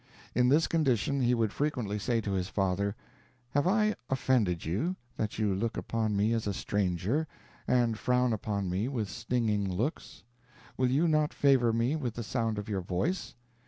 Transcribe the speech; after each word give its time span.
In 0.33 0.49
this 0.49 0.65
condition, 0.65 1.21
he 1.21 1.35
would 1.35 1.53
frequently 1.53 1.99
say 1.99 2.21
to 2.21 2.31
his 2.31 2.49
father, 2.49 2.95
"Have 3.51 3.67
I 3.67 3.93
offended 4.09 4.65
you, 4.65 4.95
that 5.15 5.37
you 5.37 5.53
look 5.53 5.77
upon 5.77 6.15
me 6.17 6.33
as 6.33 6.47
a 6.47 6.55
stranger, 6.55 7.27
and 7.67 7.99
frown 7.99 8.33
upon 8.33 8.67
me 8.67 8.87
with 8.87 9.07
stinging 9.11 9.71
looks? 9.71 10.23
Will 10.75 10.89
you 10.89 11.07
not 11.07 11.35
favor 11.35 11.71
me 11.71 11.95
with 11.95 12.15
the 12.15 12.23
sound 12.23 12.57
of 12.57 12.67
your 12.67 12.81
voice? 12.81 13.35